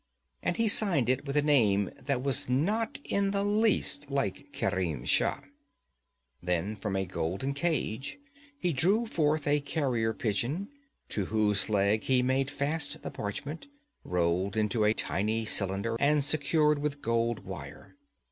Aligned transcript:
And 0.41 0.57
he 0.57 0.67
signed 0.67 1.09
it 1.09 1.25
with 1.27 1.37
a 1.37 1.43
name 1.43 1.91
that 1.99 2.23
was 2.23 2.49
not 2.49 2.97
in 3.03 3.29
the 3.29 3.43
least 3.43 4.09
like 4.09 4.47
Kerim 4.51 5.05
Shah. 5.05 5.41
Then 6.41 6.75
from 6.75 6.95
a 6.95 7.05
golden 7.05 7.53
cage 7.53 8.17
he 8.57 8.73
drew 8.73 9.05
forth 9.05 9.45
a 9.45 9.59
carrier 9.61 10.11
pigeon, 10.15 10.69
to 11.09 11.25
whose 11.25 11.69
leg 11.69 12.01
he 12.05 12.23
made 12.23 12.49
fast 12.49 13.03
the 13.03 13.11
parchment, 13.11 13.67
rolled 14.03 14.57
into 14.57 14.85
a 14.85 14.95
tiny 14.95 15.45
cylinder 15.45 15.97
and 15.99 16.23
secured 16.23 16.79
with 16.79 17.03
gold 17.03 17.45
wire. 17.45 17.95